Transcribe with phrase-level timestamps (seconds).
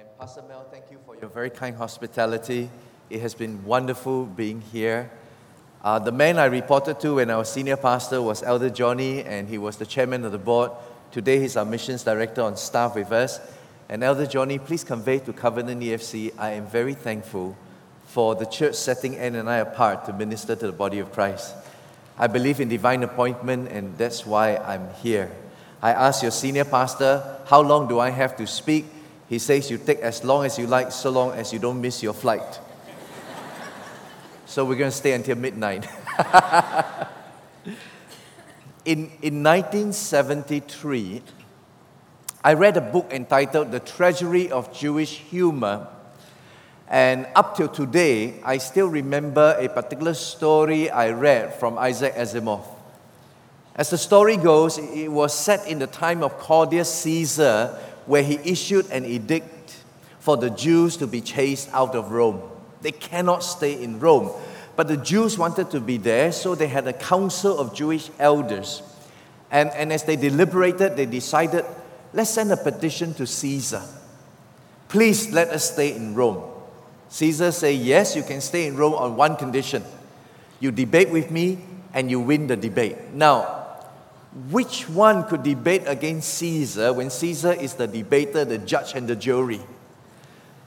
[0.00, 2.70] And Pastor Mel, thank you for your very kind hospitality.
[3.10, 5.10] It has been wonderful being here.
[5.84, 9.46] Uh, the man I reported to when I was senior pastor was Elder Johnny, and
[9.46, 10.70] he was the chairman of the board.
[11.10, 13.40] Today, he's our missions director on staff with us.
[13.90, 17.54] And Elder Johnny, please convey to Covenant EFC, I am very thankful
[18.06, 21.54] for the church setting Ann and I apart to minister to the body of Christ.
[22.16, 25.30] I believe in divine appointment, and that's why I'm here.
[25.82, 28.86] I asked your senior pastor, How long do I have to speak?
[29.30, 32.02] He says, You take as long as you like, so long as you don't miss
[32.02, 32.58] your flight.
[34.44, 35.86] so we're going to stay until midnight.
[38.84, 41.22] in, in 1973,
[42.42, 45.86] I read a book entitled The Treasury of Jewish Humor.
[46.88, 52.64] And up till today, I still remember a particular story I read from Isaac Asimov.
[53.76, 57.78] As the story goes, it was set in the time of Claudius Caesar,
[58.10, 59.76] where he issued an edict
[60.18, 62.42] for the Jews to be chased out of Rome.
[62.82, 64.32] They cannot stay in Rome.
[64.74, 68.82] But the Jews wanted to be there, so they had a council of Jewish elders.
[69.48, 71.64] And, and as they deliberated, they decided,
[72.12, 73.82] let's send a petition to Caesar.
[74.88, 76.42] Please let us stay in Rome.
[77.10, 79.84] Caesar said, yes, you can stay in Rome on one condition.
[80.58, 81.58] You debate with me
[81.94, 83.12] and you win the debate.
[83.12, 83.59] Now,
[84.50, 89.16] which one could debate against Caesar when Caesar is the debater, the judge, and the
[89.16, 89.60] jury?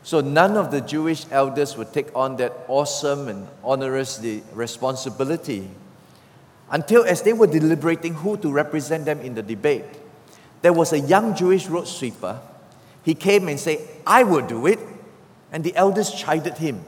[0.03, 4.21] So none of the Jewish elders would take on that awesome and onerous
[4.53, 5.69] responsibility
[6.73, 9.85] until, as they were deliberating who to represent them in the debate,
[10.63, 12.39] there was a young Jewish road sweeper.
[13.03, 14.79] He came and said, I will do it.
[15.51, 16.83] And the elders chided him.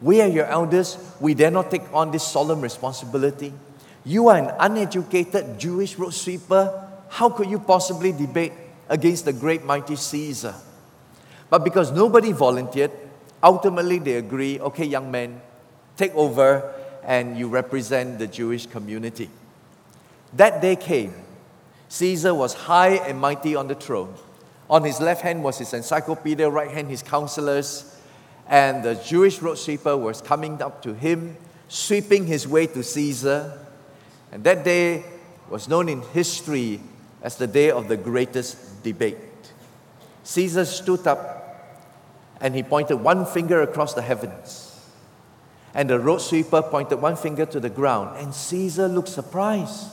[0.00, 0.98] We are your elders.
[1.20, 3.52] We dare not take on this solemn responsibility.
[4.04, 6.88] You are an uneducated Jewish road sweeper.
[7.08, 8.52] How could you possibly debate
[8.88, 10.54] against the great mighty Caesar?
[11.50, 12.92] But because nobody volunteered,
[13.42, 15.40] ultimately they agree okay, young man,
[15.96, 16.74] take over
[17.04, 19.30] and you represent the Jewish community.
[20.34, 21.14] That day came.
[21.88, 24.14] Caesar was high and mighty on the throne.
[24.68, 27.96] On his left hand was his encyclopedia, right hand his counselors,
[28.46, 31.36] and the Jewish road sweeper was coming up to him,
[31.68, 33.58] sweeping his way to Caesar.
[34.32, 35.04] And that day
[35.48, 36.80] was known in history
[37.22, 39.16] as the day of the greatest debate.
[40.24, 41.38] Caesar stood up
[42.40, 44.68] and he pointed one finger across the heavens.
[45.74, 48.16] And the road sweeper pointed one finger to the ground.
[48.18, 49.88] And Caesar looked surprised.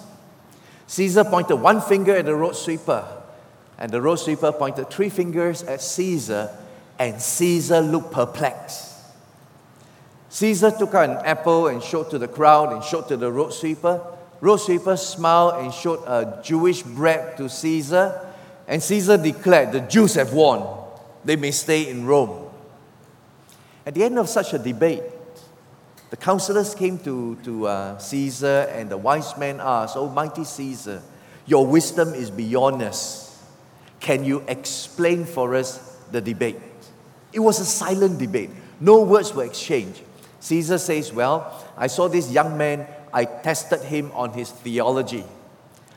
[0.88, 3.06] Caesar pointed one finger at the road sweeper.
[3.78, 6.50] And the road sweeper pointed three fingers at Caesar.
[6.98, 8.94] And Caesar looked perplexed.
[10.30, 13.54] Caesar took out an apple and showed to the crowd and showed to the road
[13.54, 14.02] sweeper.
[14.42, 18.34] Road sweeper smiled and showed a Jewish bread to Caesar,
[18.68, 20.84] and Caesar declared, The Jews have won.
[21.24, 22.50] They may stay in Rome.
[23.86, 25.04] At the end of such a debate,
[26.10, 31.02] the counselors came to, to uh, Caesar, and the wise man asked, Oh, mighty Caesar,
[31.46, 33.44] your wisdom is beyond us.
[34.00, 36.58] Can you explain for us the debate?
[37.34, 40.02] It was a silent debate, no words were exchanged.
[40.40, 45.24] Caesar says, Well, I saw this young man I tested him on his theology.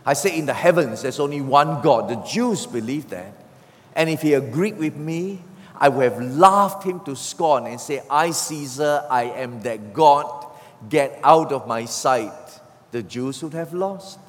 [0.07, 2.09] I say, in the heavens, there's only one God.
[2.09, 3.33] The Jews believe that.
[3.97, 5.43] And if he agreed with me,
[5.77, 10.47] I would have laughed him to scorn and say, I, Caesar, I am that God.
[10.89, 12.33] Get out of my sight.
[12.93, 14.21] The Jews would have lost.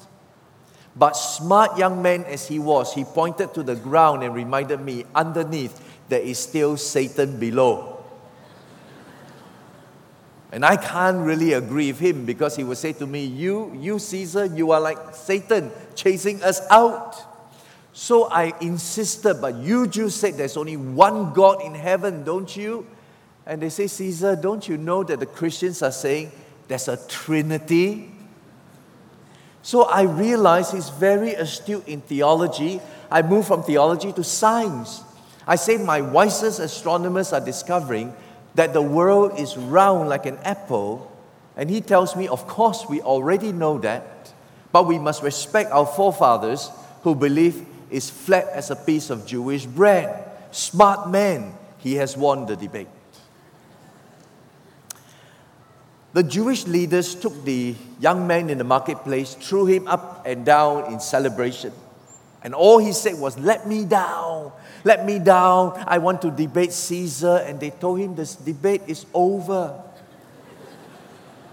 [0.96, 5.04] But smart young man as he was, he pointed to the ground and reminded me,
[5.14, 7.99] underneath, there is still Satan below.
[10.52, 13.98] And I can't really agree with him because he would say to me, You, you
[13.98, 17.16] Caesar, you are like Satan chasing us out.
[17.92, 22.86] So I insisted, but you Jews said there's only one God in heaven, don't you?
[23.46, 26.30] And they say, Caesar, don't you know that the Christians are saying
[26.68, 28.10] there's a trinity?
[29.62, 32.80] So I realized he's very astute in theology.
[33.10, 35.02] I moved from theology to science.
[35.46, 38.14] I say my wisest astronomers are discovering
[38.54, 41.10] that the world is round like an apple.
[41.56, 44.32] And he tells me, of course, we already know that,
[44.72, 46.70] but we must respect our forefathers
[47.02, 50.30] who believe it's flat as a piece of Jewish bread.
[50.52, 52.88] Smart man, he has won the debate.
[56.12, 60.92] The Jewish leaders took the young man in the marketplace, threw him up and down
[60.92, 61.72] in celebration.
[62.42, 64.50] And all he said was, Let me down,
[64.84, 65.82] let me down.
[65.86, 67.42] I want to debate Caesar.
[67.46, 69.80] And they told him this debate is over.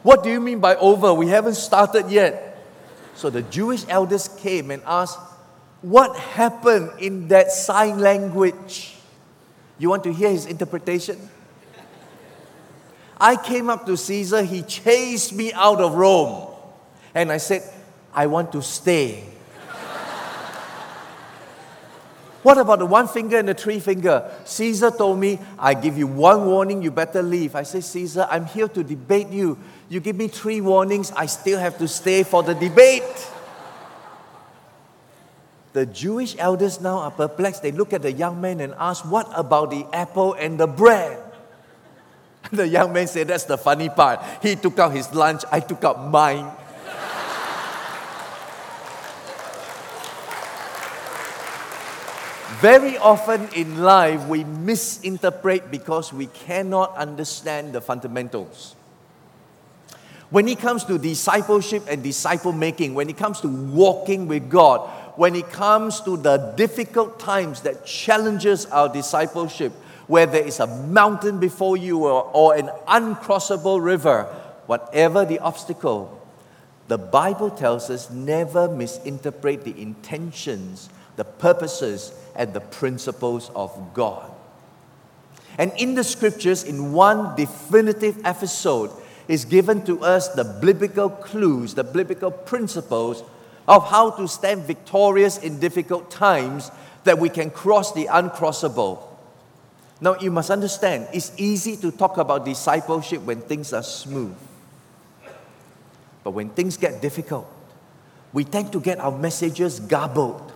[0.04, 1.14] what do you mean by over?
[1.14, 2.58] We haven't started yet.
[3.16, 5.20] So the Jewish elders came and asked,
[5.82, 8.96] What happened in that sign language?
[9.80, 11.30] You want to hear his interpretation?
[13.20, 16.54] I came up to Caesar, he chased me out of Rome.
[17.16, 17.64] And I said,
[18.14, 19.24] I want to stay.
[22.48, 24.32] What about the one finger and the three finger?
[24.46, 27.56] Caesar told me, I give you one warning, you better leave.
[27.56, 29.58] I say, Caesar, I'm here to debate you.
[29.90, 33.04] You give me three warnings, I still have to stay for the debate.
[35.74, 37.64] The Jewish elders now are perplexed.
[37.64, 41.20] They look at the young man and ask, What about the apple and the bread?
[42.54, 44.24] The young man said, That's the funny part.
[44.42, 46.50] He took out his lunch, I took out mine.
[52.62, 58.76] Very often in life, we misinterpret because we cannot understand the fundamentals.
[60.32, 64.90] When it comes to discipleship and disciple making, when it comes to walking with God,
[65.18, 69.72] when it comes to the difficult times that challenges our discipleship,
[70.08, 74.24] where there is a mountain before you or, or an uncrossable river,
[74.66, 76.20] whatever the obstacle,
[76.88, 84.32] the Bible tells us never misinterpret the intentions, the purposes, and the principles of God.
[85.58, 88.92] And in the scriptures, in one definitive episode,
[89.28, 93.24] is given to us the biblical clues, the biblical principles
[93.68, 96.72] of how to stand victorious in difficult times
[97.04, 99.02] that we can cross the uncrossable.
[100.00, 104.36] Now, you must understand, it's easy to talk about discipleship when things are smooth.
[106.24, 107.52] But when things get difficult,
[108.32, 110.54] we tend to get our messages garbled.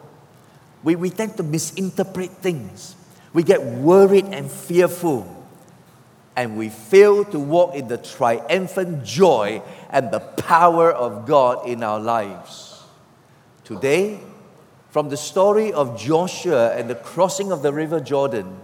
[0.84, 2.96] We, we tend to misinterpret things.
[3.34, 5.38] We get worried and fearful.
[6.36, 11.84] And we fail to walk in the triumphant joy and the power of God in
[11.84, 12.84] our lives.
[13.64, 14.20] Today,
[14.90, 18.60] from the story of Joshua and the crossing of the River Jordan,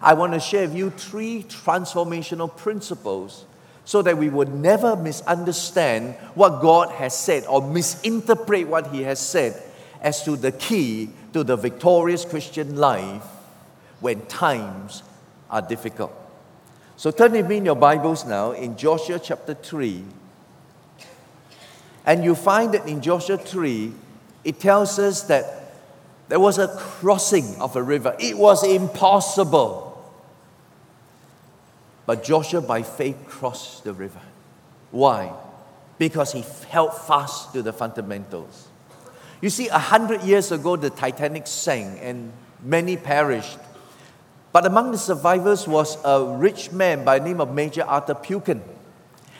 [0.00, 3.44] I want to share with you three transformational principles
[3.84, 9.20] so that we would never misunderstand what God has said or misinterpret what He has
[9.20, 9.62] said
[10.04, 13.24] as to the key to the victorious Christian life
[14.00, 15.02] when times
[15.50, 16.12] are difficult.
[16.96, 20.04] So turn with me in your Bibles now in Joshua chapter 3.
[22.06, 23.92] And you find that in Joshua 3,
[24.44, 25.72] it tells us that
[26.28, 28.14] there was a crossing of a river.
[28.20, 29.90] It was impossible.
[32.04, 34.20] But Joshua, by faith, crossed the river.
[34.90, 35.32] Why?
[35.96, 38.68] Because he held fast to the fundamentals.
[39.44, 42.32] You see, a hundred years ago, the Titanic sank and
[42.62, 43.58] many perished.
[44.52, 48.62] But among the survivors was a rich man by the name of Major Arthur Peuchen.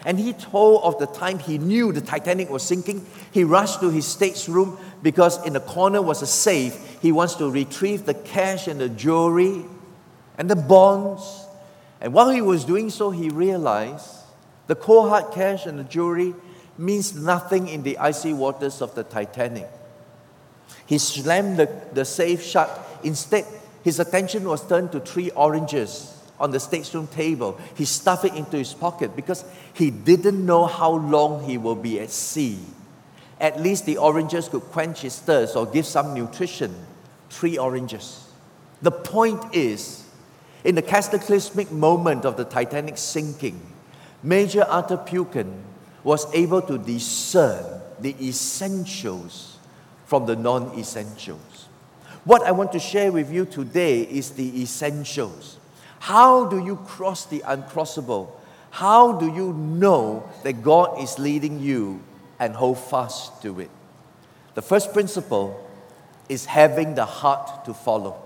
[0.04, 3.06] And he told of the time he knew the Titanic was sinking.
[3.32, 6.98] He rushed to his stateroom because in the corner was a safe.
[7.00, 9.64] He wants to retrieve the cash and the jewelry
[10.36, 11.46] and the bonds
[12.02, 14.10] and while he was doing so, he realized
[14.66, 16.34] the cold hard cash and the jewelry
[16.76, 19.70] means nothing in the icy waters of the Titanic.
[20.87, 22.69] He slammed the, the safe shut.
[23.02, 23.46] Instead,
[23.82, 27.58] his attention was turned to three oranges on the stateroom table.
[27.75, 32.00] He stuffed it into his pocket because he didn't know how long he will be
[32.00, 32.58] at sea.
[33.40, 36.75] At least the oranges could quench his thirst or give some nutrition.
[37.31, 38.28] Three oranges.
[38.81, 40.06] The point is,
[40.62, 43.60] in the cataclysmic moment of the Titanic sinking,
[44.22, 45.62] Major Arthur Peuchen
[46.03, 49.54] was able to discern the essentials
[50.14, 51.66] from the non essentials.
[52.22, 55.58] What I want to share with you today is the essentials.
[55.98, 58.30] How do you cross the uncrossable?
[58.70, 62.00] How do you know that God is leading you
[62.38, 63.70] and hold fast to it?
[64.54, 65.68] The first principle
[66.28, 68.22] is having the heart to follow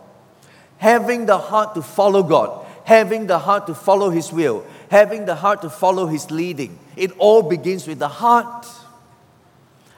[0.77, 5.35] having the heart to follow God, having the heart to follow His will, having the
[5.35, 6.79] heart to follow His leading.
[6.97, 8.67] It all begins with the heart.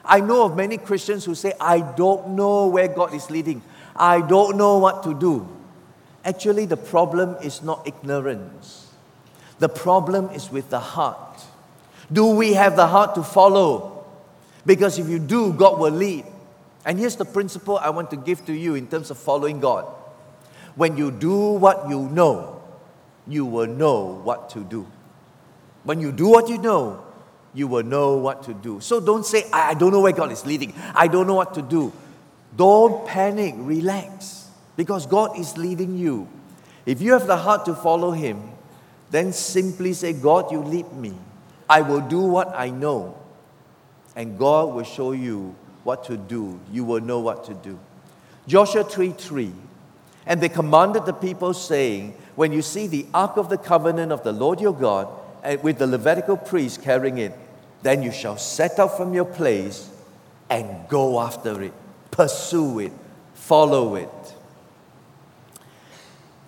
[0.03, 3.61] I know of many Christians who say, I don't know where God is leading,
[3.95, 5.47] I don't know what to do.
[6.23, 8.87] Actually, the problem is not ignorance,
[9.59, 11.43] the problem is with the heart.
[12.11, 14.05] Do we have the heart to follow?
[14.65, 16.25] Because if you do, God will lead.
[16.85, 19.85] And here's the principle I want to give to you in terms of following God
[20.75, 22.61] when you do what you know,
[23.27, 24.87] you will know what to do.
[25.83, 27.03] When you do what you know,
[27.53, 28.79] you will know what to do.
[28.79, 30.73] So don't say, I don't know where God is leading.
[30.95, 31.91] I don't know what to do.
[32.55, 36.27] Don't panic, relax, because God is leading you.
[36.85, 38.51] If you have the heart to follow Him,
[39.09, 41.13] then simply say, God, you lead me.
[41.69, 43.17] I will do what I know.
[44.15, 46.59] And God will show you what to do.
[46.71, 47.79] You will know what to do.
[48.47, 49.53] Joshua 3 3
[50.25, 54.23] And they commanded the people, saying, When you see the ark of the covenant of
[54.23, 55.07] the Lord your God,
[55.43, 57.33] Eh, with the Levitical priest carrying it,
[57.81, 59.89] then you shall set out from your place
[60.49, 61.73] and go after it,
[62.11, 62.91] pursue it,
[63.33, 64.09] follow it.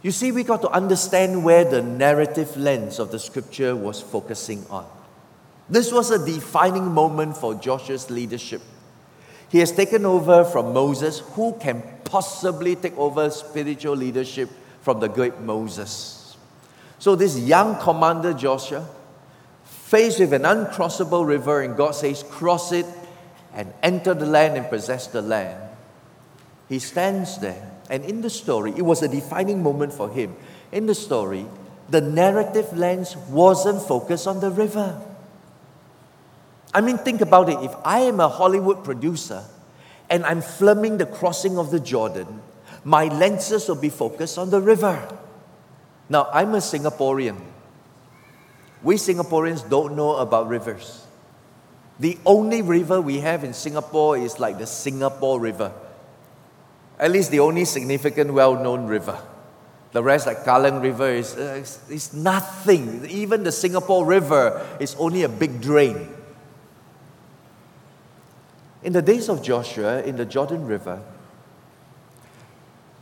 [0.03, 4.65] You see, we got to understand where the narrative lens of the scripture was focusing
[4.69, 4.85] on.
[5.69, 8.61] This was a defining moment for Joshua's leadership.
[9.49, 11.19] He has taken over from Moses.
[11.35, 14.49] Who can possibly take over spiritual leadership
[14.81, 16.22] from the great Moses?
[17.03, 18.87] So, this young commander Joshua,
[19.65, 22.85] faced with an uncrossable river, and God says, Cross it
[23.53, 25.61] and enter the land and possess the land.
[26.69, 30.33] He stands there, and in the story, it was a defining moment for him.
[30.71, 31.45] In the story,
[31.89, 34.97] the narrative lens wasn't focused on the river.
[36.73, 37.59] I mean, think about it.
[37.59, 39.43] If I am a Hollywood producer
[40.09, 42.41] and I'm filming the crossing of the Jordan,
[42.85, 45.05] my lenses will be focused on the river.
[46.13, 47.41] Now, I'm a Singaporean.
[48.83, 51.07] We Singaporeans don't know about rivers.
[51.99, 55.71] The only river we have in Singapore is like the Singapore River.
[56.99, 59.17] At least the only significant, well known river.
[59.91, 63.09] The rest, like Kallang River, is, uh, is, is nothing.
[63.09, 66.09] Even the Singapore River is only a big drain.
[68.83, 71.01] In the days of Joshua in the Jordan River,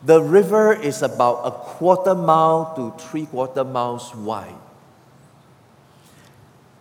[0.03, 4.55] the river is about a quarter mile to three quarter miles wide.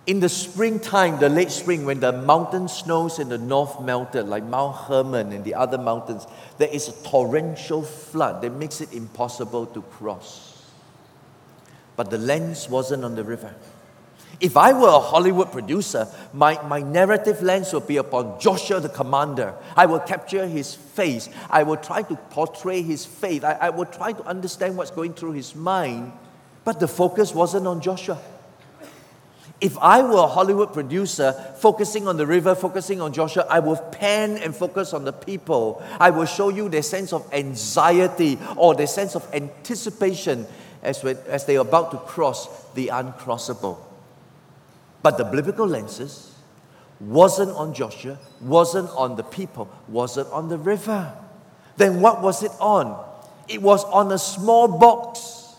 [0.07, 4.43] In the springtime, the late spring, when the mountain snows in the north melted, like
[4.43, 6.27] Mount Hermon and the other mountains,
[6.59, 10.67] there is a torrential flood that makes it impossible to cross.
[11.97, 13.55] But the lens wasn't on the river.
[14.41, 18.89] If I were a Hollywood producer, my, my narrative lens would be upon Joshua the
[18.89, 19.55] commander.
[19.77, 21.29] I will capture his face.
[21.51, 23.45] I will try to portray his faith.
[23.45, 26.13] I, I will try to understand what's going through his mind.
[26.65, 28.19] But the focus wasn't on Joshua.
[29.61, 33.93] If I were a Hollywood producer focusing on the river, focusing on Joshua, I would
[33.93, 35.83] pan and focus on the people.
[35.99, 40.47] I will show you their sense of anxiety or their sense of anticipation
[40.83, 43.77] as, when, as they are about to cross the uncrossable.
[45.03, 46.35] But the biblical lenses
[47.01, 51.13] wasn't on Joshua, wasn't on the people, wasn't on the river.
[51.77, 53.03] Then what was it on?
[53.49, 55.55] It was on a small box,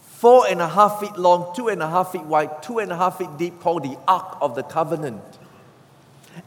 [0.00, 2.96] four and a half feet long, two and a half feet wide, two and a
[2.96, 5.22] half feet deep, called the Ark of the Covenant.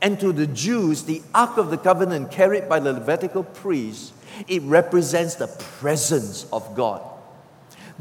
[0.01, 4.13] And to the Jews, the Ark of the Covenant, carried by the Levitical priests,
[4.47, 7.01] it represents the presence of God.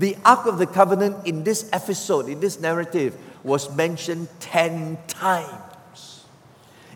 [0.01, 3.15] The Ark of the Covenant in this episode, in this narrative,
[3.45, 6.25] was mentioned 10 times.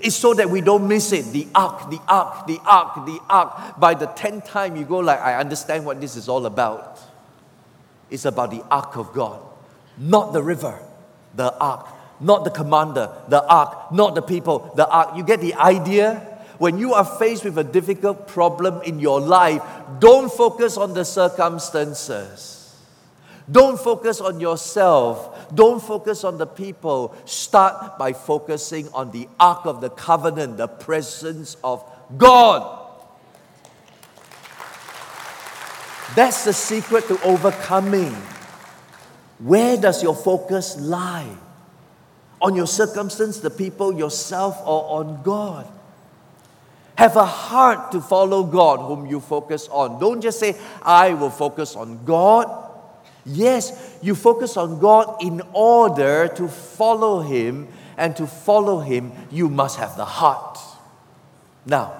[0.00, 1.26] It's so that we don't miss it.
[1.26, 3.78] The ark, the ark, the ark, the ark.
[3.78, 6.98] By the 10th time, you go like, I understand what this is all about.
[8.08, 9.42] It's about the ark of God,
[9.98, 10.78] not the river,
[11.34, 11.86] the ark,
[12.20, 15.14] not the commander, the ark, not the people, the ark.
[15.14, 16.40] You get the idea?
[16.56, 19.62] When you are faced with a difficult problem in your life,
[19.98, 22.53] don't focus on the circumstances.
[23.50, 25.54] Don't focus on yourself.
[25.54, 27.14] Don't focus on the people.
[27.26, 31.84] Start by focusing on the Ark of the Covenant, the presence of
[32.16, 32.80] God.
[36.14, 38.14] That's the secret to overcoming.
[39.40, 41.28] Where does your focus lie?
[42.40, 45.66] On your circumstance, the people, yourself, or on God?
[46.96, 49.98] Have a heart to follow God whom you focus on.
[49.98, 52.63] Don't just say, I will focus on God.
[53.26, 59.48] Yes, you focus on God in order to follow Him, and to follow Him, you
[59.48, 60.58] must have the heart.
[61.64, 61.94] Now,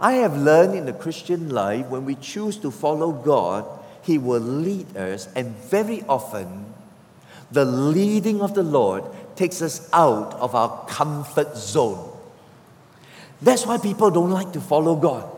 [0.00, 3.66] I have learned in the Christian life when we choose to follow God,
[4.02, 6.72] He will lead us, and very often,
[7.50, 9.04] the leading of the Lord
[9.36, 12.10] takes us out of our comfort zone.
[13.40, 15.37] That's why people don't like to follow God.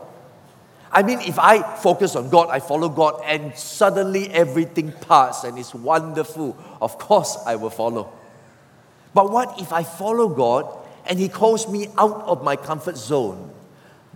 [0.93, 5.57] I mean, if I focus on God, I follow God, and suddenly everything passes and
[5.57, 8.11] it's wonderful, of course I will follow.
[9.13, 10.67] But what if I follow God
[11.05, 13.51] and He calls me out of my comfort zone?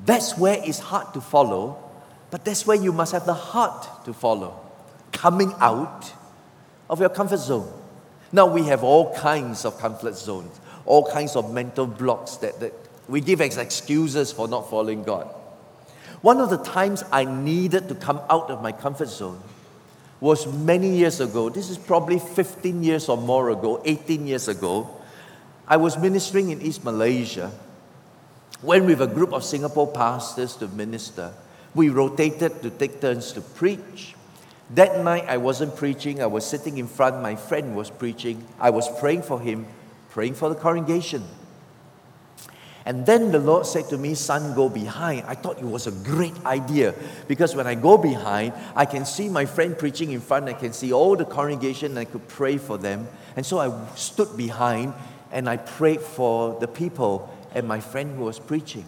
[0.06, 1.82] That's where it's hard to follow,
[2.30, 4.60] but that's where you must have the heart to follow.
[5.14, 6.12] Coming out
[6.90, 7.72] of your comfort zone.
[8.34, 12.74] Now, we have all kinds of comfort zones, all kinds of mental blocks that, that
[13.08, 15.34] we give as excuses for not following God.
[16.26, 19.40] One of the times I needed to come out of my comfort zone
[20.20, 21.52] was many years ago.
[21.52, 24.90] This is probably 15 years or more ago, 18 years ago.
[25.68, 27.52] I was ministering in East Malaysia,
[28.64, 31.32] went with a group of Singapore pastors to minister.
[31.76, 34.16] We rotated to take turns to preach.
[34.74, 38.44] That night, I wasn't preaching, I was sitting in front, my friend was preaching.
[38.60, 39.68] I was praying for him,
[40.10, 41.24] praying for the congregation.
[42.86, 45.24] And then the Lord said to me, Son, go behind.
[45.28, 46.94] I thought it was a great idea
[47.28, 50.72] because when I go behind, I can see my friend preaching in front, I can
[50.72, 53.08] see all the congregation, and I could pray for them.
[53.36, 54.94] And so I stood behind
[55.32, 58.86] and I prayed for the people and my friend who was preaching.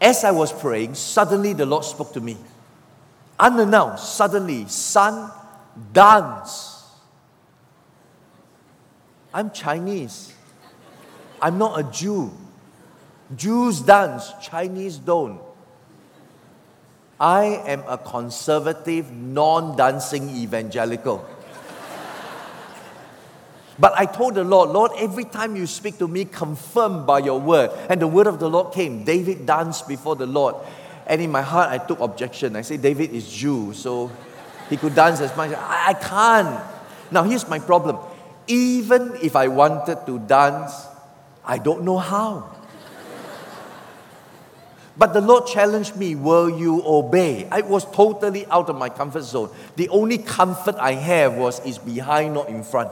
[0.00, 2.36] As I was praying, suddenly the Lord spoke to me.
[3.38, 5.30] Unannounced, suddenly, son,
[5.92, 6.90] dance.
[9.32, 10.34] I'm Chinese.
[11.40, 12.32] I'm not a Jew.
[13.36, 15.40] Jews dance, Chinese don't.
[17.18, 21.24] I am a conservative, non dancing evangelical.
[23.78, 27.40] But I told the Lord, Lord, every time you speak to me, confirm by your
[27.40, 27.70] word.
[27.88, 29.04] And the word of the Lord came.
[29.04, 30.56] David danced before the Lord.
[31.06, 32.54] And in my heart, I took objection.
[32.54, 34.10] I said, David is Jew, so
[34.68, 35.52] he could dance as much.
[35.52, 36.64] I, I can't.
[37.10, 37.98] Now, here's my problem.
[38.46, 40.86] Even if I wanted to dance,
[41.44, 42.50] I don't know how.
[44.96, 47.48] But the Lord challenged me, Will you obey?
[47.50, 49.50] I was totally out of my comfort zone.
[49.76, 52.90] The only comfort I have was is behind, not in front.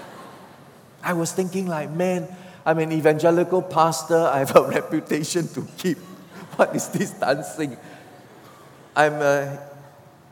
[1.02, 2.28] I was thinking, like, man,
[2.66, 5.98] I'm an evangelical pastor, I have a reputation to keep.
[6.56, 7.76] What is this dancing?
[8.96, 9.58] I'm a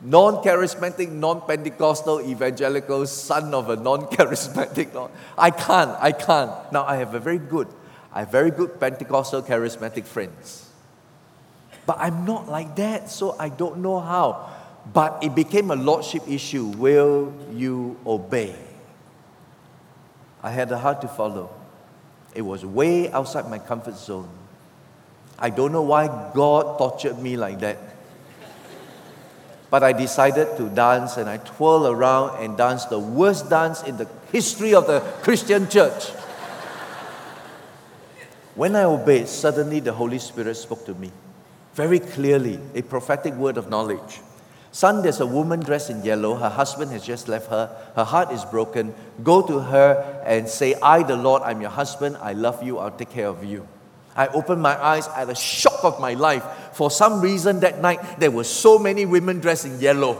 [0.01, 5.09] non charismatic, non Pentecostal evangelical son of a non charismatic.
[5.37, 6.51] I can't, I can't.
[6.71, 7.67] Now, I have a very good
[8.13, 10.69] I have very good Pentecostal charismatic friends.
[11.85, 14.49] But I'm not like that, so I don't know how.
[14.93, 16.65] But it became a lordship issue.
[16.65, 18.55] Will you obey?
[20.41, 21.49] I had a heart to follow.
[22.33, 24.29] It was way outside my comfort zone.
[25.37, 27.77] I don't know why God tortured me like that.
[29.69, 33.97] But I decided to dance and I twirled around and danced the worst dance in
[33.97, 36.11] the history of the Christian church.
[38.59, 41.13] When I obeyed, suddenly the Holy Spirit spoke to me
[41.75, 44.19] very clearly, a prophetic word of knowledge.
[44.73, 46.35] Son, there's a woman dressed in yellow.
[46.35, 47.73] Her husband has just left her.
[47.95, 48.93] Her heart is broken.
[49.23, 52.17] Go to her and say, I, the Lord, I'm your husband.
[52.17, 52.79] I love you.
[52.79, 53.65] I'll take care of you.
[54.13, 55.07] I opened my eyes.
[55.15, 56.43] at a shock of my life.
[56.73, 60.15] For some reason that night, there were so many women dressed in yellow.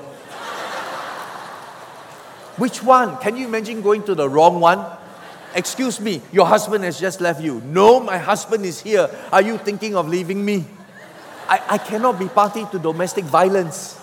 [2.55, 3.17] Which one?
[3.17, 4.79] Can you imagine going to the wrong one?
[5.55, 7.61] Excuse me, your husband has just left you.
[7.65, 9.09] No, my husband is here.
[9.31, 10.65] Are you thinking of leaving me?
[11.47, 13.99] I, I cannot be party to domestic violence.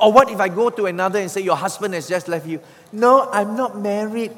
[0.00, 2.60] Or what if I go to another and say, Your husband has just left you?
[2.92, 4.32] No, I'm not married.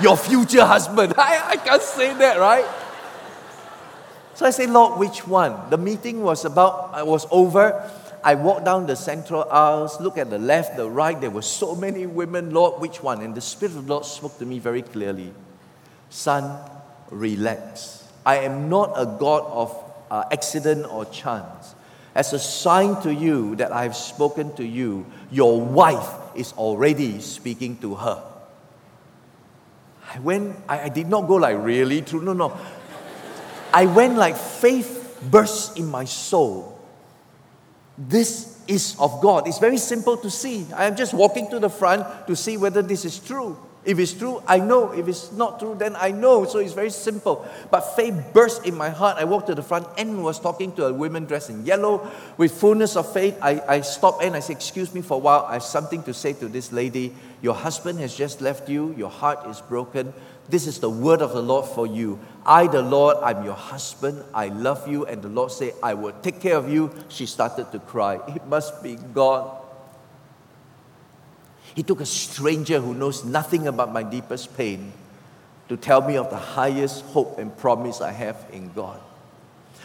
[0.00, 1.14] Your future husband.
[1.18, 2.64] I, I can't say that, right?
[4.34, 5.70] So I say, Lord, which one?
[5.70, 7.88] The meeting was about, I was over.
[8.24, 11.74] I walked down the central aisles, look at the left, the right, there were so
[11.74, 12.52] many women.
[12.52, 13.20] Lord, which one?
[13.20, 15.32] And the Spirit of the Lord spoke to me very clearly
[16.08, 16.58] Son,
[17.10, 18.08] relax.
[18.24, 21.74] I am not a God of uh, accident or chance.
[22.14, 27.20] As a sign to you that I have spoken to you, your wife is already
[27.20, 28.22] speaking to her.
[30.14, 32.22] I went, I, I did not go like really true.
[32.22, 32.56] No, no.
[33.72, 36.73] I went like faith burst in my soul
[37.96, 39.46] this is of God.
[39.46, 40.66] It's very simple to see.
[40.74, 43.56] I am just walking to the front to see whether this is true.
[43.84, 44.92] If it's true, I know.
[44.92, 46.46] If it's not true, then I know.
[46.46, 47.46] So it's very simple.
[47.70, 49.18] But faith burst in my heart.
[49.18, 52.10] I walked to the front and was talking to a woman dressed in yellow.
[52.38, 55.44] With fullness of faith, I, I stopped and I said, Excuse me for a while.
[55.48, 57.14] I have something to say to this lady.
[57.42, 58.94] Your husband has just left you.
[58.96, 60.14] Your heart is broken.
[60.48, 62.18] This is the word of the Lord for you.
[62.44, 64.22] I, the Lord, I'm your husband.
[64.34, 65.06] I love you.
[65.06, 66.90] And the Lord said, I will take care of you.
[67.08, 68.20] She started to cry.
[68.28, 69.62] It must be God.
[71.74, 74.92] He took a stranger who knows nothing about my deepest pain
[75.68, 79.00] to tell me of the highest hope and promise I have in God.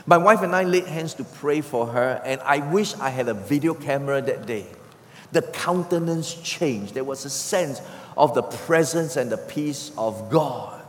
[0.05, 3.27] My wife and I laid hands to pray for her, and I wish I had
[3.27, 4.65] a video camera that day.
[5.31, 6.95] The countenance changed.
[6.95, 7.81] There was a sense
[8.19, 10.85] of the presence and the peace of God.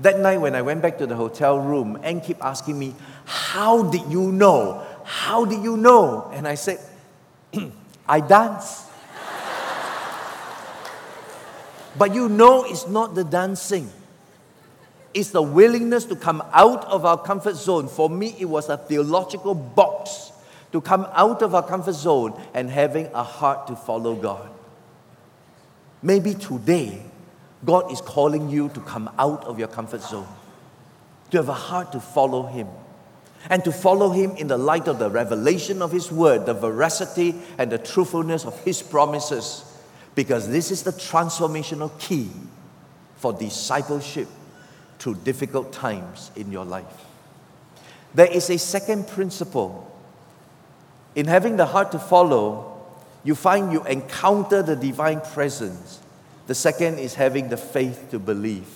[0.00, 2.94] That night, when I went back to the hotel room, Anne kept asking me,
[3.24, 4.86] How did you know?
[5.04, 6.30] How did you know?
[6.34, 6.78] And I said,
[8.08, 8.84] I dance.
[11.98, 13.90] but you know, it's not the dancing,
[15.14, 17.88] it's the willingness to come out of our comfort zone.
[17.88, 20.32] For me, it was a theological box
[20.72, 24.51] to come out of our comfort zone and having a heart to follow God.
[26.02, 27.02] Maybe today,
[27.64, 30.26] God is calling you to come out of your comfort zone,
[31.30, 32.66] to have a heart to follow Him.
[33.50, 37.34] and to follow Him in the light of the revelation of His Word, the veracity
[37.58, 39.64] and the truthfulness of His promises,
[40.14, 42.30] because this is the transformational key
[43.16, 44.28] for discipleship
[44.98, 47.06] through difficult times in your life.
[48.14, 49.88] There is a second principle.
[51.14, 52.71] In having the heart to follow,
[53.24, 56.00] you find you encounter the divine presence.
[56.46, 58.66] The second is having the faith to believe.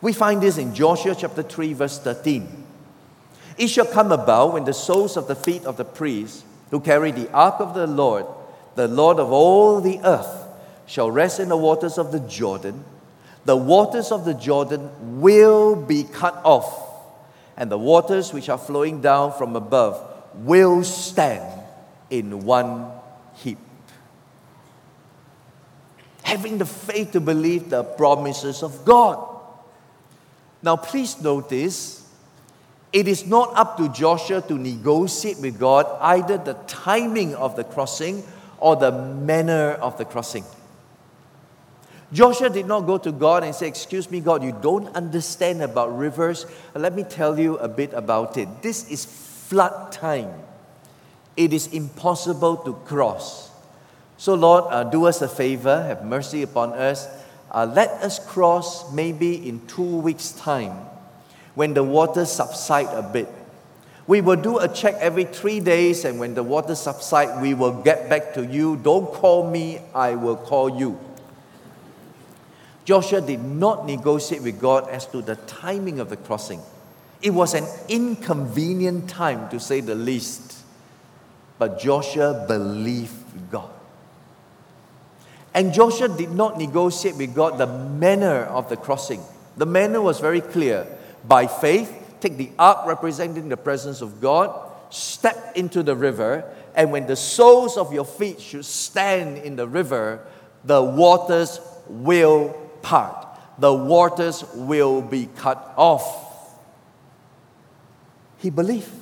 [0.00, 2.64] We find this in Joshua chapter 3, verse 13.
[3.58, 7.12] It shall come about when the soles of the feet of the priests who carry
[7.12, 8.26] the ark of the Lord,
[8.74, 10.48] the Lord of all the earth,
[10.86, 12.84] shall rest in the waters of the Jordan,
[13.44, 16.90] the waters of the Jordan will be cut off,
[17.56, 20.00] and the waters which are flowing down from above
[20.34, 21.60] will stand
[22.08, 22.90] in one
[23.36, 23.58] heap.
[26.22, 29.28] Having the faith to believe the promises of God.
[30.62, 32.08] Now, please notice
[32.92, 37.64] it is not up to Joshua to negotiate with God either the timing of the
[37.64, 38.22] crossing
[38.58, 40.44] or the manner of the crossing.
[42.12, 45.96] Joshua did not go to God and say, Excuse me, God, you don't understand about
[45.96, 46.44] rivers.
[46.74, 48.60] Let me tell you a bit about it.
[48.60, 50.30] This is flood time,
[51.36, 53.51] it is impossible to cross.
[54.16, 57.08] So, Lord, uh, do us a favor, have mercy upon us.
[57.50, 60.72] Uh, let us cross maybe in two weeks' time
[61.54, 63.28] when the waters subside a bit.
[64.06, 67.82] We will do a check every three days, and when the waters subside, we will
[67.82, 68.76] get back to you.
[68.76, 70.98] Don't call me, I will call you.
[72.84, 76.60] Joshua did not negotiate with God as to the timing of the crossing.
[77.20, 80.64] It was an inconvenient time, to say the least.
[81.58, 83.70] But Joshua believed God.
[85.54, 89.22] And Joshua did not negotiate with God the manner of the crossing.
[89.56, 90.86] The manner was very clear.
[91.26, 96.90] By faith, take the ark representing the presence of God, step into the river, and
[96.90, 100.26] when the soles of your feet should stand in the river,
[100.64, 102.48] the waters will
[102.80, 103.26] part.
[103.58, 106.56] The waters will be cut off.
[108.38, 109.01] He believed.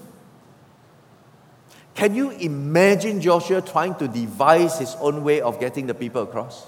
[2.00, 6.66] Can you imagine Joshua trying to devise his own way of getting the people across?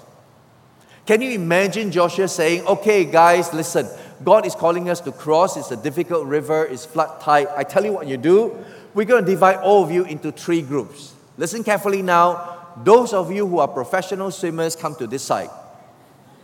[1.07, 3.89] Can you imagine Joshua saying, Okay, guys, listen,
[4.23, 5.57] God is calling us to cross.
[5.57, 7.47] It's a difficult river, it's flood tide.
[7.57, 8.63] I tell you what you do.
[8.93, 11.15] We're going to divide all of you into three groups.
[11.35, 12.67] Listen carefully now.
[12.83, 15.49] Those of you who are professional swimmers, come to this side.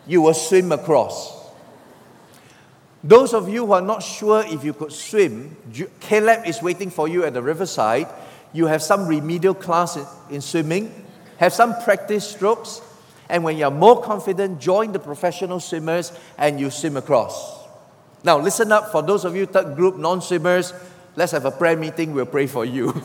[0.07, 1.47] You will swim across.
[3.03, 5.55] Those of you who are not sure if you could swim,
[5.99, 8.07] Caleb is waiting for you at the riverside.
[8.53, 9.97] You have some remedial class
[10.29, 11.05] in swimming,
[11.37, 12.81] have some practice strokes,
[13.29, 17.59] and when you're more confident, join the professional swimmers and you swim across.
[18.23, 20.73] Now, listen up for those of you third group non swimmers.
[21.15, 22.13] Let's have a prayer meeting.
[22.13, 22.91] We'll pray for you.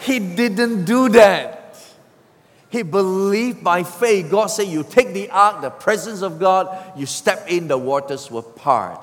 [0.00, 1.66] he didn't do that.
[2.68, 4.30] He believed by faith.
[4.30, 8.30] God said, You take the ark, the presence of God, you step in, the waters
[8.30, 9.00] will part.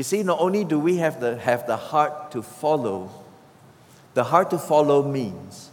[0.00, 3.10] You see, not only do we have the, have the heart to follow,
[4.14, 5.68] the heart to follow means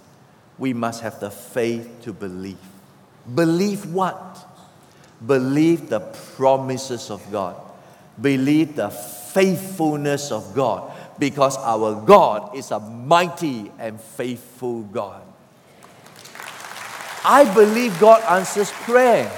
[0.58, 2.58] we must have the faith to believe.
[3.34, 4.46] Believe what?
[5.26, 6.02] Believe the
[6.36, 7.56] promises of God.
[8.20, 15.22] Believe the faithfulness of God because our God is a mighty and faithful God.
[17.24, 19.32] I believe God answers prayer.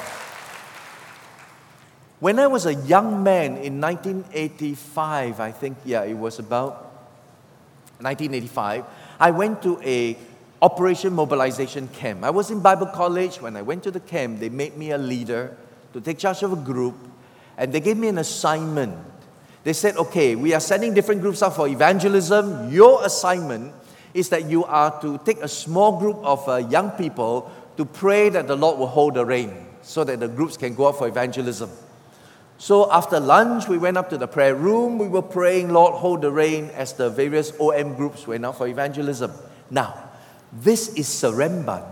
[2.20, 6.90] When I was a young man in 1985, I think, yeah, it was about
[8.02, 8.84] 1985,
[9.22, 10.18] I went to a
[10.62, 12.26] Operation Mobilization Camp.
[12.26, 13.42] I was in Bible college.
[13.42, 15.56] When I went to the camp, they made me a leader
[15.94, 16.96] to take charge of a group,
[17.58, 18.98] and they gave me an assignment.
[19.64, 22.70] They said, okay, we are sending different groups out for evangelism.
[22.70, 23.74] Your assignment
[24.14, 28.28] is that you are to take a small group of uh, young people to pray
[28.28, 31.08] that the Lord will hold the rain so that the groups can go out for
[31.08, 31.70] evangelism.
[32.60, 35.00] So after lunch, we went up to the prayer room.
[35.00, 38.68] We were praying, Lord, hold the rain as the various OM groups went out for
[38.68, 39.32] evangelism.
[39.72, 40.12] Now,
[40.52, 41.86] this is Seremban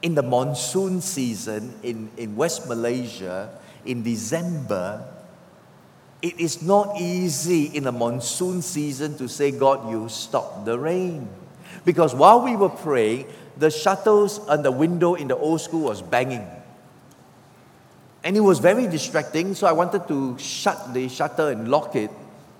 [0.00, 3.50] in the monsoon season in, in West Malaysia
[3.84, 5.04] in December,
[6.22, 11.28] it is not easy in a monsoon season to say, God, you stop the rain.
[11.84, 16.02] Because while we were praying, the shutters on the window in the old school was
[16.02, 16.46] banging.
[18.24, 22.10] And it was very distracting, so I wanted to shut the shutter and lock it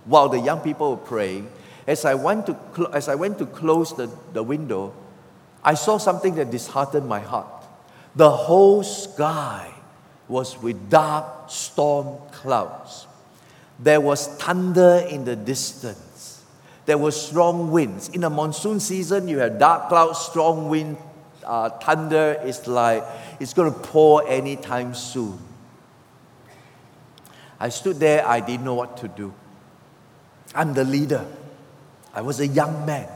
[0.05, 1.51] while the young people were praying.
[1.87, 4.95] As I went to, cl- as I went to close the, the window,
[5.65, 7.65] I saw something that disheartened my heart.
[8.15, 9.73] The whole sky
[10.29, 13.07] was with dark storm clouds.
[13.79, 16.43] There was thunder in the distance.
[16.87, 18.09] There were strong winds.
[18.09, 20.97] In a monsoon season, you have dark clouds, strong wind,
[21.45, 22.39] uh, thunder.
[22.43, 23.05] It's like
[23.41, 25.39] it's going to pour anytime soon.
[27.61, 29.35] I stood there, I didn't know what to do.
[30.55, 31.27] I'm the leader.
[32.15, 33.09] I was a young man,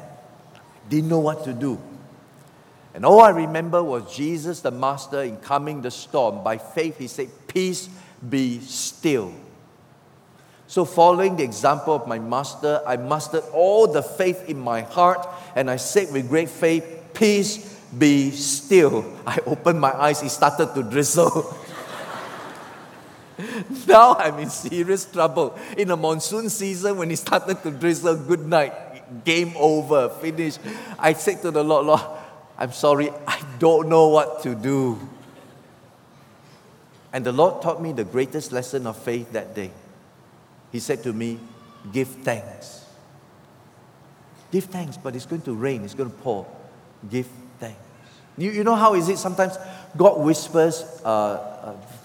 [0.89, 1.81] didn't know what to do.
[2.95, 6.45] And all I remember was Jesus, the Master, in calming the storm.
[6.45, 7.89] By faith, he said, Peace
[8.29, 9.33] be still.
[10.67, 15.27] So, following the example of my Master, I mustered all the faith in my heart
[15.57, 19.05] and I said with great faith, Peace be still.
[19.27, 21.57] I opened my eyes, it started to drizzle.
[23.87, 25.59] now I'm in serious trouble.
[25.77, 30.61] In the monsoon season, when it started to drizzle, good night, game over, finished.
[30.99, 32.01] I said to the Lord, Lord,
[32.59, 34.99] I'm sorry, I don't know what to do.
[37.13, 39.71] And the Lord taught me the greatest lesson of faith that day.
[40.71, 41.39] He said to me,
[41.93, 42.87] Give thanks.
[44.51, 46.47] Give thanks, but it's going to rain, it's going to pour.
[47.11, 47.27] Give
[47.59, 47.81] thanks.
[48.39, 49.59] You, you know how is it sometimes
[49.97, 51.52] God whispers uh,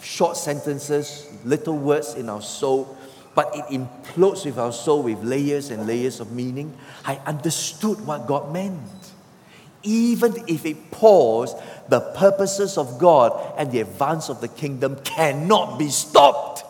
[0.02, 2.98] short sentences, little words in our soul,
[3.36, 6.76] but it implodes with our soul with layers and layers of meaning.
[7.06, 8.82] I understood what God meant
[9.88, 11.56] even if it pours,
[11.88, 16.66] the purposes of God and the advance of the kingdom cannot be stopped.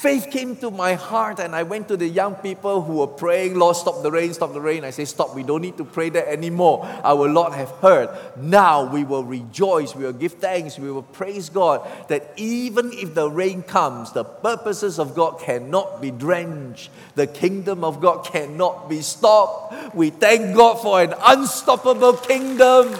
[0.00, 3.58] Faith came to my heart, and I went to the young people who were praying,
[3.58, 4.82] Lord, stop the rain, stop the rain.
[4.82, 6.86] I say, Stop, we don't need to pray that anymore.
[7.04, 8.08] Our Lord have heard.
[8.38, 13.14] Now we will rejoice, we will give thanks, we will praise God that even if
[13.14, 18.88] the rain comes, the purposes of God cannot be drenched, the kingdom of God cannot
[18.88, 19.94] be stopped.
[19.94, 22.96] We thank God for an unstoppable kingdom.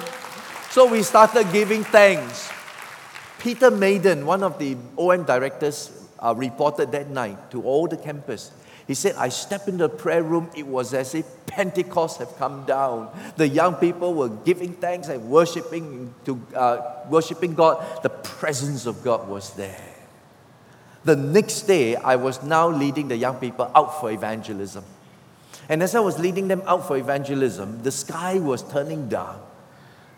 [0.68, 2.52] So we started giving thanks.
[3.38, 8.50] Peter Maiden, one of the OM directors, uh, reported that night to all the campus.
[8.86, 12.64] He said, I stepped in the prayer room, it was as if Pentecost had come
[12.64, 13.08] down.
[13.36, 18.02] The young people were giving thanks and worshiping, to, uh, worshiping God.
[18.02, 19.80] The presence of God was there.
[21.04, 24.84] The next day, I was now leading the young people out for evangelism.
[25.68, 29.38] And as I was leading them out for evangelism, the sky was turning dark.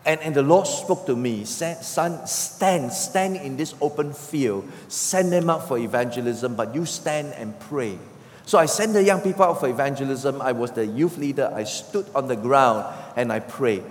[0.05, 5.31] And, and the Lord spoke to me, son, stand, stand in this open field, send
[5.31, 7.97] them out for evangelism, but you stand and pray.
[8.45, 10.41] So I sent the young people out for evangelism.
[10.41, 11.51] I was the youth leader.
[11.55, 12.85] I stood on the ground
[13.15, 13.83] and I prayed.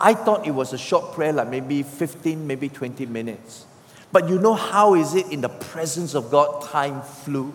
[0.00, 3.66] I thought it was a short prayer, like maybe 15, maybe 20 minutes.
[4.10, 7.54] But you know how is it in the presence of God, time flew?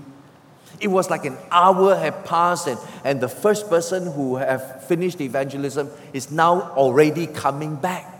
[0.79, 5.19] It was like an hour had passed, and, and the first person who have finished
[5.21, 8.13] evangelism is now already coming back.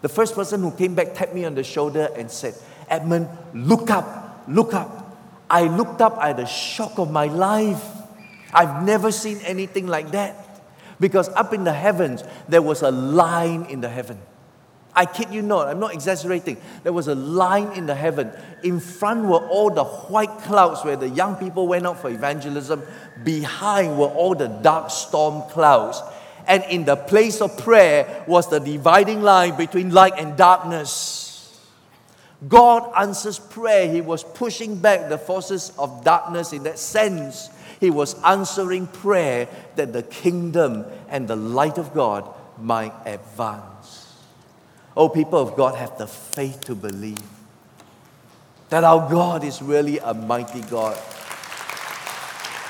[0.00, 2.54] The first person who came back tapped me on the shoulder and said,
[2.88, 5.16] Edmund, look up, look up.
[5.48, 7.84] I looked up, I had a shock of my life.
[8.52, 10.36] I've never seen anything like that.
[10.98, 14.18] Because up in the heavens, there was a line in the heaven.
[14.94, 16.58] I kid you not, I'm not exaggerating.
[16.82, 18.30] There was a line in the heaven.
[18.62, 22.82] In front were all the white clouds where the young people went out for evangelism.
[23.24, 26.02] Behind were all the dark storm clouds.
[26.46, 31.58] And in the place of prayer was the dividing line between light and darkness.
[32.46, 33.90] God answers prayer.
[33.90, 37.48] He was pushing back the forces of darkness in that sense.
[37.80, 42.28] He was answering prayer that the kingdom and the light of God
[42.58, 43.71] might advance.
[44.96, 47.18] Oh, people of God, have the faith to believe
[48.72, 50.96] that our God is really a mighty God.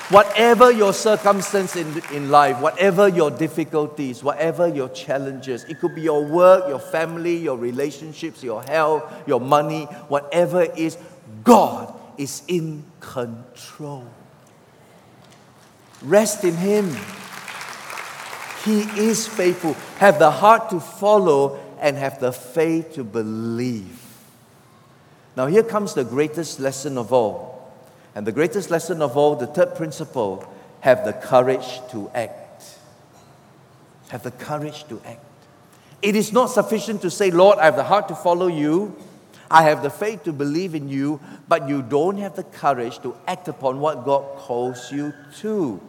[0.09, 6.01] Whatever your circumstance in, in life, whatever your difficulties, whatever your challenges, it could be
[6.01, 10.97] your work, your family, your relationships, your health, your money, whatever it is,
[11.45, 14.05] God is in control.
[16.01, 16.93] Rest in Him.
[18.65, 19.73] He is faithful.
[19.99, 23.99] Have the heart to follow and have the faith to believe.
[25.35, 27.71] Now, here comes the greatest lesson of all.
[28.15, 30.47] And the greatest lesson of all, the third principle,
[30.79, 32.77] have the courage to act.
[34.09, 35.25] Have the courage to act.
[36.01, 38.95] It is not sufficient to say, Lord, I have the heart to follow you.
[39.51, 41.19] I have the faith to believe in you,
[41.49, 45.81] but you don't have the courage to act upon what God calls you to.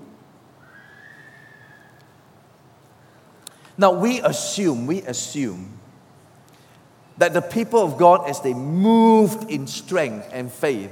[3.78, 5.80] Now, we assume, we assume
[7.18, 10.90] that the people of God, as they moved in strength and faith,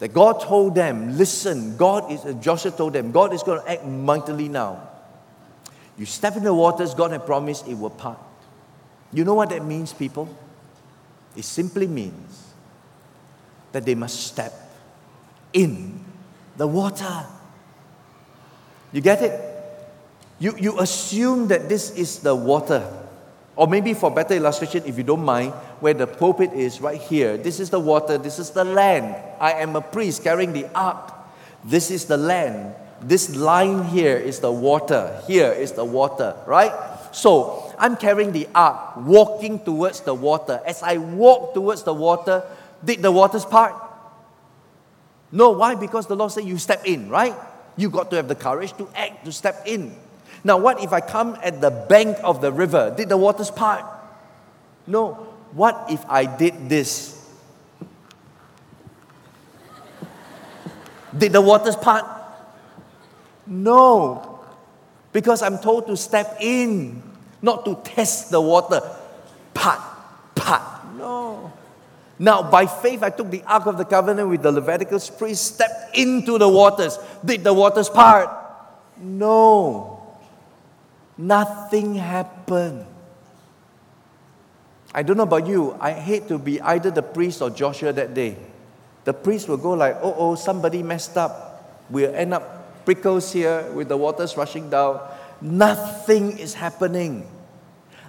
[0.00, 3.70] that God told them, listen, God is, uh, Joshua told them, God is going to
[3.70, 4.88] act mightily now.
[5.96, 8.18] You step in the waters, God had promised it will part.
[9.12, 10.28] You know what that means, people?
[11.36, 12.52] It simply means
[13.70, 14.52] that they must step
[15.52, 16.04] in
[16.56, 17.26] the water.
[18.92, 19.40] You get it?
[20.40, 22.88] You, you assume that this is the water.
[23.56, 27.36] Or maybe for better illustration, if you don't mind, where the pulpit is right here,
[27.36, 29.14] this is the water, this is the land.
[29.40, 31.12] I am a priest carrying the ark.
[31.64, 32.74] This is the land.
[33.00, 35.20] This line here is the water.
[35.26, 36.72] Here is the water, right?
[37.12, 40.60] So I'm carrying the ark, walking towards the water.
[40.66, 42.42] As I walk towards the water,
[42.84, 43.74] did the waters part?
[45.30, 45.74] No, why?
[45.74, 47.34] Because the Lord said you step in, right?
[47.76, 49.94] You got to have the courage to act, to step in.
[50.44, 52.92] Now, what if I come at the bank of the river?
[52.94, 53.84] Did the waters part?
[54.86, 55.14] No.
[55.52, 57.14] What if I did this?
[61.16, 62.04] Did the waters part?
[63.46, 64.44] No.
[65.12, 67.02] Because I'm told to step in,
[67.40, 68.80] not to test the water.
[69.54, 69.80] Part,
[70.34, 70.84] part.
[70.96, 71.52] No.
[72.18, 75.96] Now, by faith, I took the Ark of the Covenant with the Leviticus priest, stepped
[75.96, 76.98] into the waters.
[77.24, 78.28] Did the waters part?
[78.98, 79.93] No.
[81.16, 82.86] Nothing happened.
[84.94, 88.14] I don't know about you, I hate to be either the priest or Joshua that
[88.14, 88.36] day.
[89.04, 91.82] The priest will go like, oh, oh, somebody messed up.
[91.90, 95.00] We'll end up prickles here with the waters rushing down.
[95.40, 97.26] Nothing is happening.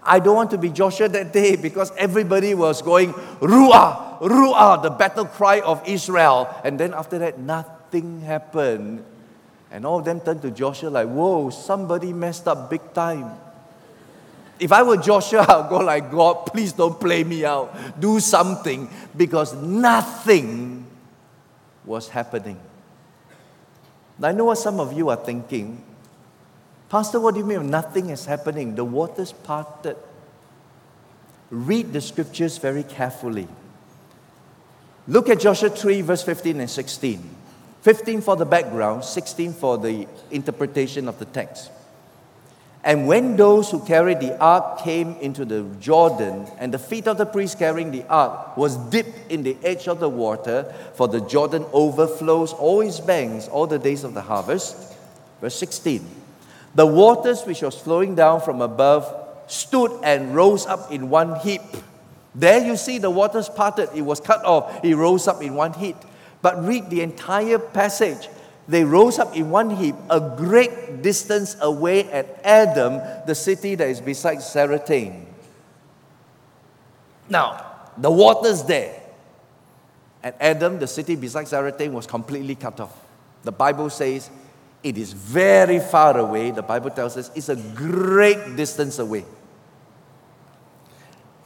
[0.04, 4.92] I don't want to be Joshua that day because everybody was going, Ruah, Ruah, the
[4.92, 6.54] battle cry of Israel.
[6.64, 9.04] And then after that, nothing happened.
[9.76, 13.30] And all of them turned to Joshua like, whoa, somebody messed up big time.
[14.58, 17.76] If I were Joshua, I'll go like, God, please don't play me out.
[18.00, 20.88] Do something because nothing
[21.84, 22.58] was happening.
[24.18, 25.84] Now, I know what some of you are thinking.
[26.88, 28.76] Pastor, what do you mean nothing is happening?
[28.76, 29.98] The waters parted.
[31.50, 33.50] Read the scriptures very carefully.
[35.06, 37.36] Look at Joshua 3, verse 15 and 16.
[37.86, 41.70] 15 for the background, 16 for the interpretation of the text.
[42.84, 47.20] And when those who carried the ark came into the Jordan, and the feet of
[47.20, 51.22] the priest carrying the ark was dipped in the edge of the water, for the
[51.22, 54.96] Jordan overflows all its banks all the days of the harvest.
[55.40, 56.04] Verse 16
[56.74, 59.06] The waters which was flowing down from above
[59.46, 61.62] stood and rose up in one heap.
[62.34, 65.74] There you see the waters parted, it was cut off, it rose up in one
[65.74, 65.98] heap.
[66.46, 68.30] But read the entire passage.
[68.68, 73.90] They rose up in one heap, a great distance away at Adam, the city that
[73.90, 75.26] is beside Zarethan.
[77.28, 77.66] Now,
[77.98, 78.94] the water's there.
[80.22, 82.96] At Adam, the city beside Zarethan was completely cut off.
[83.42, 84.30] The Bible says
[84.84, 86.52] it is very far away.
[86.52, 89.26] The Bible tells us it's a great distance away.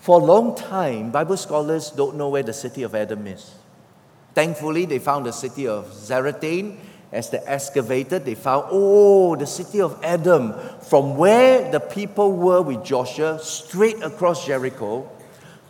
[0.01, 3.55] For a long time, Bible scholars don't know where the city of Adam is.
[4.39, 6.77] Thankfully, they found the city of Zarethan.
[7.11, 12.61] As they excavated, they found, oh, the city of Adam, from where the people were
[12.61, 15.11] with Joshua, straight across Jericho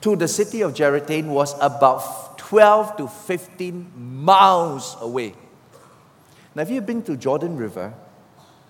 [0.02, 5.34] to the city of Zarethan was about 12 to 15 miles away.
[6.54, 7.96] Now, if you've been to Jordan River,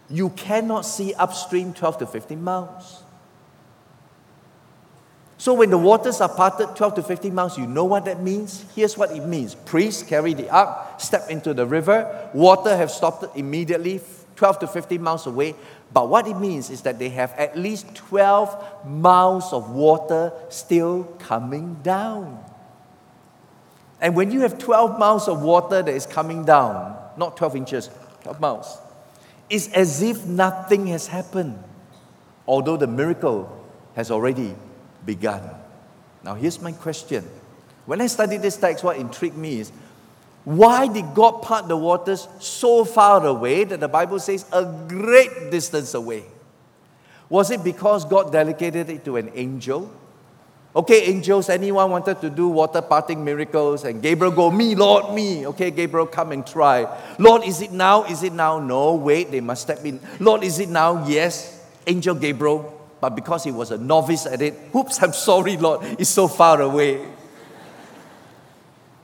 [0.09, 3.03] you cannot see upstream 12 to 15 miles.
[5.39, 8.65] So when the waters are parted 12 to 15 miles, you know what that means?
[8.75, 9.55] Here's what it means.
[9.55, 14.01] Priests carry the ark, step into the river, water have stopped immediately
[14.35, 15.55] 12 to 15 miles away.
[15.93, 21.05] But what it means is that they have at least 12 miles of water still
[21.19, 22.43] coming down.
[24.01, 27.89] And when you have 12 miles of water that is coming down, not 12 inches,
[28.23, 28.77] 12 miles,
[29.49, 31.63] it's as if nothing has happened,
[32.45, 33.49] although the miracle
[33.95, 34.53] has already
[35.09, 35.41] begun.
[36.23, 37.25] Now, here's my question.
[37.87, 39.71] When I studied this text, what intrigued me is
[40.45, 45.49] why did God part the waters so far away that the Bible says a great
[45.49, 46.25] distance away?
[47.27, 49.89] Was it because God delegated it to an angel?
[50.75, 55.47] Okay, angels, anyone wanted to do water parting miracles, and Gabriel go, Me, Lord, me.
[55.47, 56.85] Okay, Gabriel, come and try.
[57.17, 58.03] Lord, is it now?
[58.03, 58.59] Is it now?
[58.59, 59.99] No, wait, they must step in.
[60.19, 61.07] Lord, is it now?
[61.07, 61.57] Yes.
[61.87, 66.09] Angel Gabriel, but because he was a novice at it, whoops, I'm sorry, Lord, it's
[66.09, 67.05] so far away.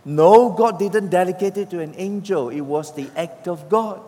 [0.03, 4.01] No, God didn't delegate it to an angel, it was the act of God.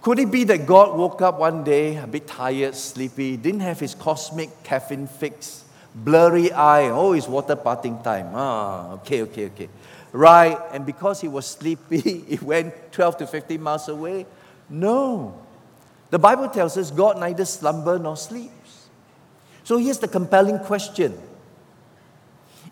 [0.00, 3.80] Could it be that God woke up one day a bit tired, sleepy, didn't have
[3.80, 5.64] his cosmic caffeine fix,
[5.94, 8.28] blurry eye, oh, it's water parting time.
[8.34, 9.68] Ah, okay, okay, okay.
[10.12, 14.26] Right, and because he was sleepy, he went 12 to 15 miles away?
[14.68, 15.43] No.
[16.14, 18.86] The Bible tells us God neither slumber nor sleeps.
[19.64, 21.18] So here's the compelling question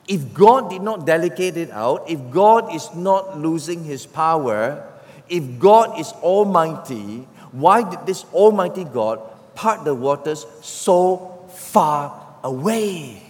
[0.07, 4.86] If God did not delegate it out, if God is not losing his power,
[5.28, 9.18] if God is almighty, why did this almighty God
[9.57, 13.24] part the waters so far away?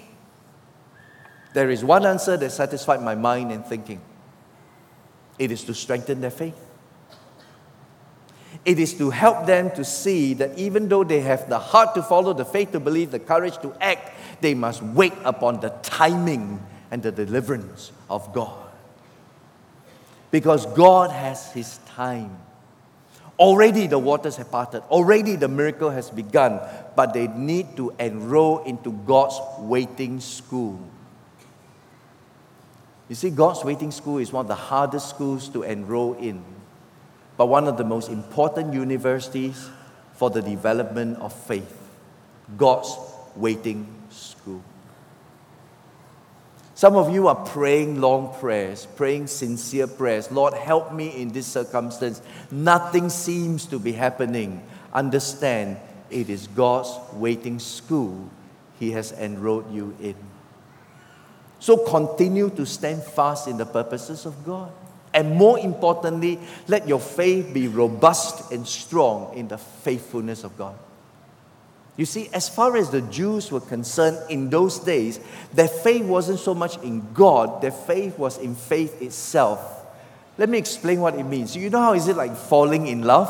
[1.55, 4.03] There is one answer that satisfied my mind and thinking
[5.39, 6.72] it is to strengthen their faith.
[8.65, 12.03] It is to help them to see that even though they have the heart to
[12.03, 16.65] follow, the faith to believe, the courage to act, they must wait upon the timing
[16.91, 18.57] and the deliverance of God.
[20.31, 22.39] Because God has His time.
[23.39, 26.61] Already the waters have parted, already the miracle has begun,
[26.95, 30.79] but they need to enroll into God's waiting school.
[33.09, 36.45] You see, God's waiting school is one of the hardest schools to enroll in,
[37.37, 39.69] but one of the most important universities
[40.15, 41.79] for the development of faith.
[42.57, 42.97] God's
[43.37, 44.63] waiting school.
[46.75, 50.33] Some of you are praying long prayers, praying sincere prayers.
[50.33, 52.21] Lord, help me in this circumstance.
[52.51, 54.63] Nothing seems to be happening.
[54.93, 55.77] Understand,
[56.11, 58.29] it is God's waiting school
[58.81, 60.17] He has enrolled you in.
[61.61, 64.73] So continue to stand fast in the purposes of God.
[65.15, 66.39] And more importantly,
[66.69, 70.75] let your faith be robust and strong in the faithfulness of God.
[71.97, 75.21] You see, as far as the Jews were concerned in those days,
[75.53, 79.61] their faith wasn't so much in God, their faith was in faith itself.
[80.39, 81.55] Let me explain what it means.
[81.55, 83.29] You know how is it like falling in love?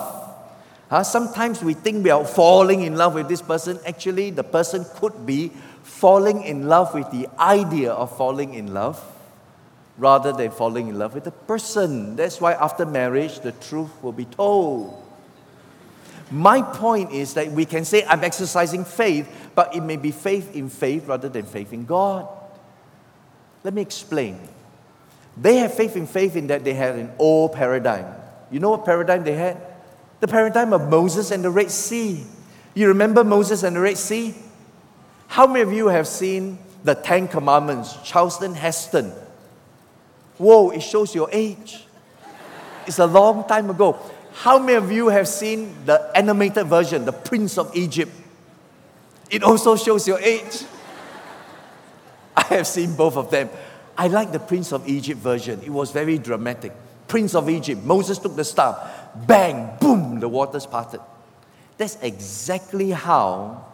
[0.89, 1.03] Huh?
[1.03, 3.81] Sometimes we think we are falling in love with this person.
[3.85, 5.51] Actually, the person could be
[5.83, 9.03] falling in love with the idea of falling in love
[9.99, 12.17] rather than falling in love with the person.
[12.17, 14.99] That's why after marriage, the truth will be told.
[16.31, 20.57] My point is that we can say, I'm exercising faith, but it may be faith
[20.57, 22.27] in faith rather than faith in God.
[23.65, 24.41] Let me explain.
[25.37, 28.07] They have faith in faith in that they had an old paradigm.
[28.51, 29.59] You know what paradigm they had?
[30.21, 32.25] The paradigm of Moses and the Red Sea.
[32.75, 34.35] You remember Moses and the Red Sea?
[35.27, 39.13] How many of you have seen the Ten Commandments, Charlton Heston?
[40.39, 41.85] Whoa, it shows your age.
[42.87, 43.99] It's a long time ago.
[44.33, 48.11] How many of you have seen the animated version, The Prince of Egypt?
[49.31, 50.65] It also shows your age.
[52.37, 53.51] I have seen both of them.
[53.97, 55.61] I like the Prince of Egypt version.
[55.63, 56.73] It was very dramatic.
[57.09, 58.79] Prince of Egypt, Moses took the staff,
[59.27, 61.01] bang, boom, the waters parted.
[61.77, 63.67] That's exactly how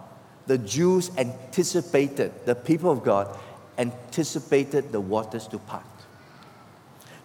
[0.47, 3.29] the Jews anticipated, the people of God
[3.77, 5.85] anticipated the waters to part.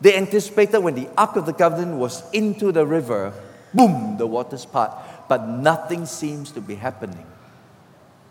[0.04, 3.34] They anticipated when the Ark of the Covenant was into the river,
[3.74, 4.92] boom, the waters part.
[5.30, 7.26] But nothing seems to be happening.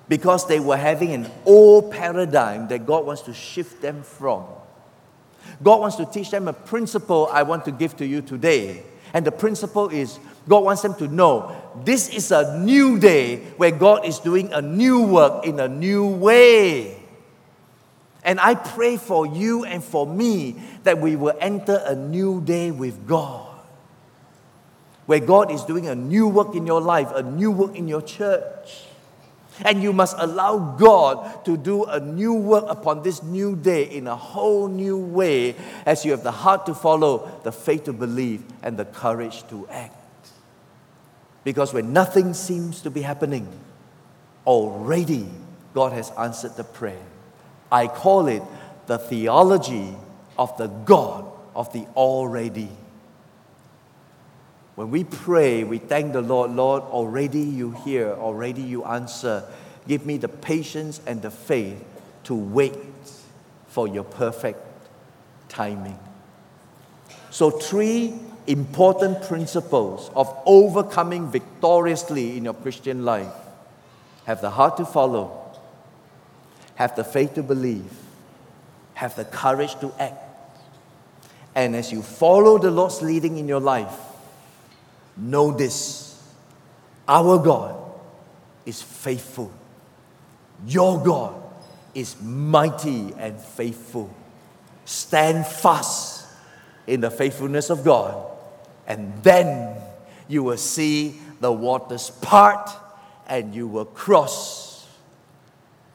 [0.06, 4.44] Because they were having an old paradigm that God wants to shift them from.
[5.62, 8.82] God wants to teach them a principle I want to give to you today.
[9.14, 11.56] And the principle is God wants them to know
[11.86, 16.06] this is a new day where God is doing a new work in a new
[16.06, 17.01] way.
[18.24, 22.70] And I pray for you and for me that we will enter a new day
[22.70, 23.48] with God.
[25.06, 28.02] Where God is doing a new work in your life, a new work in your
[28.02, 28.84] church.
[29.64, 34.06] And you must allow God to do a new work upon this new day in
[34.06, 38.44] a whole new way as you have the heart to follow, the faith to believe,
[38.62, 39.94] and the courage to act.
[41.44, 43.48] Because when nothing seems to be happening,
[44.46, 45.28] already
[45.74, 47.02] God has answered the prayer.
[47.72, 48.42] I call it
[48.86, 49.96] the theology
[50.38, 51.24] of the God
[51.56, 52.68] of the already.
[54.74, 59.44] When we pray, we thank the Lord, Lord, already you hear, already you answer.
[59.88, 61.82] Give me the patience and the faith
[62.24, 62.76] to wait
[63.68, 64.60] for your perfect
[65.48, 65.98] timing.
[67.30, 68.14] So, three
[68.46, 73.32] important principles of overcoming victoriously in your Christian life
[74.26, 75.41] have the heart to follow
[76.82, 77.92] have the faith to believe,
[78.94, 80.18] have the courage to act.
[81.54, 83.96] And as you follow the Lord's leading in your life,
[85.16, 86.20] know this
[87.06, 87.76] our God
[88.66, 89.52] is faithful.
[90.66, 91.40] Your God
[91.94, 94.12] is mighty and faithful.
[94.84, 96.26] Stand fast
[96.88, 98.28] in the faithfulness of God,
[98.88, 99.76] and then
[100.26, 102.70] you will see the waters part
[103.28, 104.71] and you will cross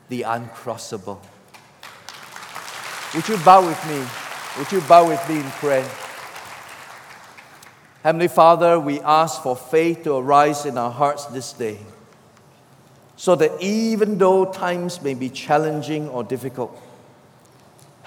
[0.09, 1.19] the uncrossable.
[3.15, 4.05] Would you bow with me?
[4.57, 5.89] Would you bow with me in prayer?
[8.03, 11.79] Heavenly Father, we ask for faith to arise in our hearts this day
[13.15, 16.79] so that even though times may be challenging or difficult,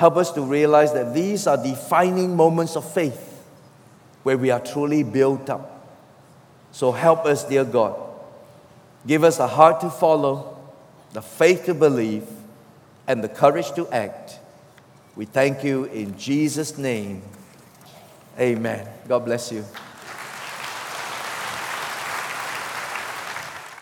[0.01, 3.45] Help us to realize that these are defining moments of faith
[4.23, 5.87] where we are truly built up.
[6.73, 8.01] So help us, dear God.
[9.07, 10.50] Give us a heart to follow,
[11.13, 12.27] the faith to believe,
[13.07, 14.39] and the courage to act.
[15.17, 17.23] We thank you in Jesus' name.
[18.39, 18.87] Amen.
[19.09, 19.65] God bless you.